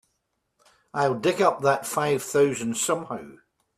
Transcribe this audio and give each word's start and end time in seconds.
I'll 0.95 1.13
dig 1.19 1.43
up 1.43 1.61
that 1.61 1.85
five 1.85 2.23
thousand 2.23 2.77
somehow. 2.77 3.35